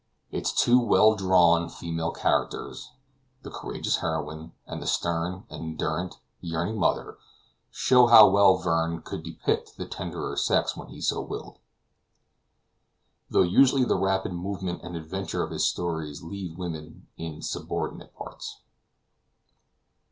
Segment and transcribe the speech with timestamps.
[0.31, 2.93] Its two well drawn female characters,
[3.43, 7.19] the courageous heroine, and the stern, endurant, yearning mother,
[7.69, 11.59] show how well Verne could depict the tenderer sex when he so willed.
[13.29, 18.61] Though usually the rapid movement and adventure of his stories leave women in subordinate parts.